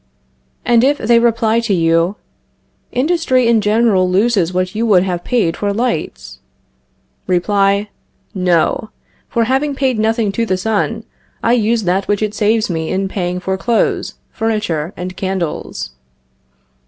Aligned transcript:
And 0.65 0.83
if 0.83 0.97
they 0.97 1.19
reply 1.19 1.59
to 1.59 1.75
you: 1.75 2.15
Industry 2.91 3.47
in 3.47 3.61
general 3.61 4.09
loses 4.09 4.51
what 4.51 4.73
you 4.73 4.83
would 4.87 5.03
have 5.03 5.23
paid 5.23 5.55
for 5.55 5.71
lights 5.71 6.39
Retort: 7.27 7.85
No, 8.33 8.89
for 9.29 9.43
having 9.43 9.75
paid 9.75 9.99
nothing 9.99 10.31
to 10.31 10.43
the 10.43 10.57
sun, 10.57 11.03
I 11.43 11.53
use 11.53 11.83
that 11.83 12.07
which 12.07 12.23
it 12.23 12.33
saves 12.33 12.67
me 12.67 12.89
in 12.89 13.09
paying 13.09 13.39
for 13.39 13.59
clothes, 13.59 14.15
furniture 14.31 14.91
and 14.97 15.15
candles. 15.15 15.91